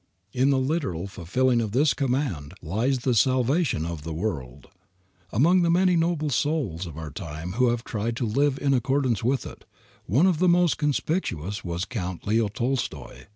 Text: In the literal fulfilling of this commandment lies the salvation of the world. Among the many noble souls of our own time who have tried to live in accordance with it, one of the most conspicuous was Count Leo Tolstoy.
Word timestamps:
In 0.33 0.49
the 0.49 0.57
literal 0.57 1.05
fulfilling 1.05 1.61
of 1.61 1.73
this 1.73 1.93
commandment 1.93 2.53
lies 2.63 2.97
the 2.97 3.13
salvation 3.13 3.85
of 3.85 4.01
the 4.01 4.15
world. 4.15 4.65
Among 5.31 5.61
the 5.61 5.69
many 5.69 5.95
noble 5.95 6.31
souls 6.31 6.87
of 6.87 6.97
our 6.97 7.05
own 7.05 7.13
time 7.13 7.51
who 7.51 7.67
have 7.69 7.83
tried 7.83 8.15
to 8.15 8.25
live 8.25 8.57
in 8.57 8.73
accordance 8.73 9.23
with 9.23 9.45
it, 9.45 9.63
one 10.07 10.25
of 10.25 10.39
the 10.39 10.49
most 10.49 10.79
conspicuous 10.79 11.63
was 11.63 11.85
Count 11.85 12.25
Leo 12.25 12.47
Tolstoy. 12.47 13.27